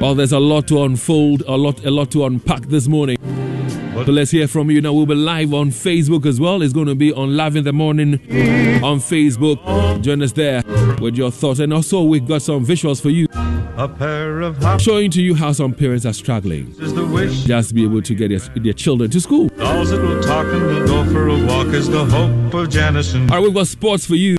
Well, 0.00 0.14
there's 0.14 0.32
a 0.32 0.38
lot 0.38 0.68
to 0.68 0.84
unfold, 0.84 1.42
a 1.48 1.56
lot, 1.56 1.84
a 1.84 1.90
lot 1.90 2.12
to 2.12 2.24
unpack 2.24 2.62
this 2.62 2.86
morning. 2.86 3.18
So 4.06 4.12
let's 4.12 4.30
hear 4.30 4.46
from 4.46 4.70
you 4.70 4.80
now. 4.80 4.92
We'll 4.92 5.06
be 5.06 5.16
live 5.16 5.52
on 5.52 5.70
Facebook 5.70 6.24
as 6.24 6.38
well. 6.38 6.62
It's 6.62 6.72
going 6.72 6.86
to 6.86 6.94
be 6.94 7.12
on 7.12 7.36
Live 7.36 7.56
in 7.56 7.64
the 7.64 7.72
Morning 7.72 8.14
on 8.84 9.00
Facebook. 9.00 10.00
Join 10.02 10.22
us 10.22 10.30
there 10.32 10.62
with 11.00 11.16
your 11.16 11.32
thoughts. 11.32 11.58
And 11.58 11.72
also, 11.72 12.04
we've 12.04 12.26
got 12.26 12.42
some 12.42 12.64
visuals 12.64 13.02
for 13.02 13.10
you 13.10 13.26
a 13.78 13.88
pair 13.88 14.40
of 14.40 14.56
hops 14.58 14.82
showing 14.82 15.08
to 15.08 15.22
you 15.22 15.36
how 15.36 15.52
some 15.52 15.72
parents 15.72 16.04
are 16.04 16.12
struggling 16.12 16.74
is 16.80 16.92
the 16.94 17.06
wish. 17.06 17.44
just 17.44 17.68
to 17.68 17.74
be 17.76 17.84
able 17.84 18.02
to 18.02 18.12
get 18.12 18.28
their, 18.28 18.40
their 18.60 18.72
children 18.72 19.08
to 19.08 19.20
school. 19.20 19.46
Dolls 19.50 19.90
that 19.90 20.02
will 20.02 20.20
talk 20.20 20.46
and 20.46 20.66
will 20.66 20.86
go 20.86 21.12
for 21.12 21.28
a 21.28 21.46
walk 21.46 21.68
is 21.68 21.88
the 21.88 22.04
hope 22.04 22.54
of 22.54 22.70
Janice 22.70 23.14
and 23.14 23.30
All 23.30 23.36
right, 23.36 23.44
we've 23.44 23.54
got 23.54 23.68
sports 23.68 24.04
for 24.04 24.16
you. 24.16 24.36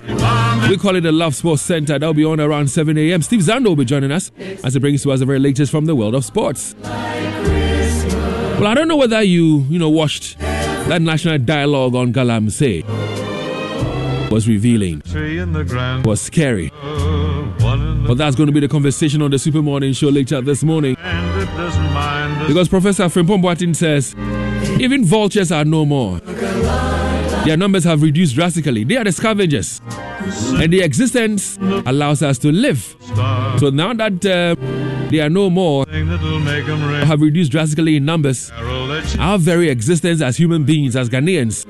We 0.68 0.76
call 0.76 0.94
it 0.94 1.00
the 1.00 1.10
Love 1.12 1.34
Sports 1.34 1.62
Center. 1.62 1.98
That'll 1.98 2.14
be 2.14 2.24
on 2.24 2.38
around 2.38 2.68
7 2.70 2.96
a.m. 2.96 3.22
Steve 3.22 3.40
Zando 3.40 3.66
will 3.66 3.76
be 3.76 3.84
joining 3.84 4.12
us 4.12 4.30
as 4.62 4.74
he 4.74 4.80
brings 4.80 5.02
to 5.02 5.10
us 5.12 5.18
the 5.20 5.26
very 5.26 5.38
latest 5.40 5.70
from 5.72 5.86
the 5.86 5.96
world 5.96 6.14
of 6.14 6.24
sports. 6.24 6.74
Well, 6.82 8.66
I 8.66 8.74
don't 8.74 8.86
know 8.88 8.96
whether 8.96 9.20
you, 9.22 9.60
you 9.68 9.78
know, 9.78 9.88
watched 9.88 10.38
that 10.38 11.00
national 11.02 11.38
dialogue 11.38 11.94
on 11.94 12.12
Galamsey. 12.12 12.84
Was 14.30 14.46
revealing, 14.46 15.00
tree 15.02 15.38
in 15.38 15.52
the 15.52 15.64
ground. 15.64 16.06
was 16.06 16.20
scary. 16.20 16.70
Oh, 16.84 17.52
one 17.60 17.80
in 17.82 18.02
the 18.04 18.08
But 18.08 18.18
that's 18.18 18.36
going 18.36 18.46
to 18.46 18.52
be 18.52 18.60
the 18.60 18.68
conversation 18.68 19.22
on 19.22 19.32
the 19.32 19.40
Super 19.40 19.60
Morning 19.60 19.92
Show 19.92 20.08
later 20.08 20.40
this 20.40 20.62
morning. 20.62 20.96
and 21.00 21.42
it 21.42 21.46
doesn't 21.56 21.92
mind. 21.92 22.46
Because 22.46 22.68
Professor 22.68 23.04
Frimpong 23.06 23.42
Boateng 23.42 23.74
says 23.74 24.14
even 24.80 25.04
vultures 25.04 25.50
are 25.50 25.64
no 25.64 25.84
more. 25.84 26.20
Their 27.44 27.56
numbers 27.56 27.82
have 27.84 28.02
reduced 28.02 28.36
drastically. 28.36 28.84
They 28.84 28.98
are 28.98 29.04
the 29.04 29.10
scavengers. 29.10 29.80
And 30.62 30.72
the 30.72 30.80
existence 30.82 31.58
allows 31.86 32.22
us 32.22 32.38
to 32.38 32.52
live. 32.52 32.96
So 33.58 33.70
now 33.70 33.92
that 33.94 34.24
uh, 34.24 34.54
they 35.10 35.20
are 35.20 35.30
no 35.30 35.50
more, 35.50 35.86
have 35.88 37.20
reduced 37.20 37.50
drastically 37.52 37.96
in 37.96 38.04
numbers, 38.04 38.50
our 39.18 39.38
very 39.38 39.68
existence 39.68 40.22
as 40.22 40.36
human 40.36 40.64
beings, 40.64 40.96
as 40.96 41.08
Ghanaians, 41.08 41.66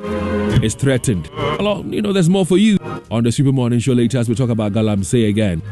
is 0.63 0.75
threatened. 0.75 1.29
Well, 1.59 1.85
you 1.87 2.03
know, 2.03 2.13
there's 2.13 2.29
more 2.29 2.45
for 2.45 2.59
you 2.59 2.77
on 3.11 3.25
the 3.25 3.33
Super 3.33 3.53
Morning 3.53 3.79
Show 3.79 3.93
later 3.93 4.19
as 4.19 4.29
we 4.29 4.35
talk 4.35 4.51
about 4.51 4.73
Galam. 4.73 5.01
Galamsey 5.01 5.29
again. 5.29 5.63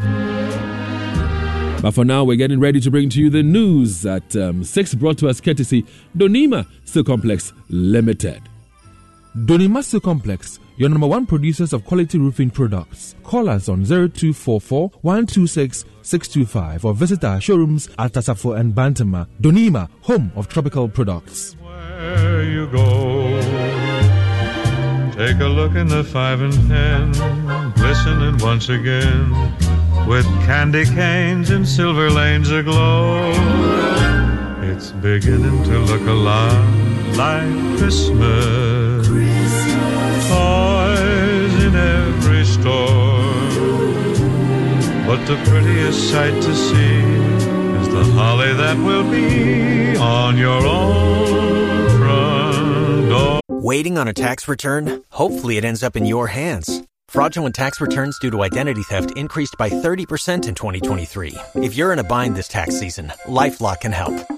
But 1.81 1.93
for 1.93 2.05
now, 2.05 2.25
we're 2.25 2.37
getting 2.37 2.59
ready 2.59 2.81
to 2.81 2.91
bring 2.91 3.09
to 3.11 3.21
you 3.21 3.31
the 3.31 3.43
news 3.43 4.05
at 4.05 4.35
um, 4.35 4.65
6 4.65 4.95
brought 4.95 5.19
to 5.19 5.29
us 5.29 5.41
courtesy 5.41 5.85
Donima 6.17 6.67
Steel 6.85 7.05
Complex 7.05 7.53
Limited. 7.69 8.43
Donima 9.37 9.85
Steel 9.85 10.01
Complex, 10.01 10.59
your 10.79 10.89
number 10.89 11.07
one 11.07 11.27
producers 11.27 11.73
of 11.73 11.85
quality 11.85 12.19
roofing 12.19 12.51
products. 12.51 13.15
Call 13.25 13.49
us 13.49 13.69
on 13.69 13.85
0244 13.85 14.91
126 15.03 15.85
625 16.03 16.85
or 16.85 16.95
visit 16.95 17.23
our 17.25 17.41
showrooms 17.41 17.89
at 17.99 18.13
Tasafo 18.13 18.59
and 18.59 18.75
Bantama. 18.75 19.27
Donima, 19.41 19.89
home 20.03 20.33
of 20.37 20.49
tropical 20.49 20.89
products. 20.89 21.55
where 21.61 22.43
you 22.45 22.67
go. 22.69 23.41
Take 25.13 25.41
a 25.41 25.47
look 25.49 25.75
in 25.75 25.89
the 25.89 26.05
five 26.05 26.41
and 26.41 26.55
ten, 26.69 27.11
glistening 27.75 28.39
once 28.39 28.69
again, 28.69 29.33
with 30.07 30.25
candy 30.47 30.85
canes 30.85 31.51
and 31.51 31.67
silver 31.67 32.09
lanes 32.09 32.53
aglow. 32.53 33.33
It's 34.63 34.93
beginning 34.93 35.65
to 35.65 35.79
look 35.81 36.03
a 36.07 36.13
lot 36.13 36.55
like 37.17 37.79
Christmas. 37.79 38.88
But 45.09 45.25
the 45.25 45.37
prettiest 45.51 46.11
sight 46.11 46.35
to 46.35 46.55
see 46.55 46.99
is 47.81 47.89
the 47.89 48.05
holly 48.13 48.53
that 48.53 48.77
will 48.77 49.11
be 49.11 49.97
on 49.97 50.37
your 50.37 50.67
own 50.67 51.89
front 51.99 53.09
door. 53.09 53.41
Waiting 53.49 53.97
on 53.97 54.07
a 54.07 54.13
tax 54.13 54.47
return? 54.47 55.03
Hopefully, 55.09 55.57
it 55.57 55.65
ends 55.65 55.83
up 55.83 55.97
in 55.97 56.05
your 56.05 56.27
hands. 56.27 56.83
Fraudulent 57.09 57.55
tax 57.55 57.81
returns 57.81 58.19
due 58.19 58.31
to 58.31 58.43
identity 58.43 58.83
theft 58.83 59.17
increased 59.17 59.57
by 59.59 59.71
30% 59.71 60.47
in 60.47 60.55
2023. 60.55 61.35
If 61.55 61.75
you're 61.75 61.95
in 61.95 62.01
a 62.01 62.05
bind 62.05 62.37
this 62.37 62.49
tax 62.49 62.79
season, 62.79 63.11
LifeLock 63.25 63.81
can 63.81 63.93
help. 63.93 64.38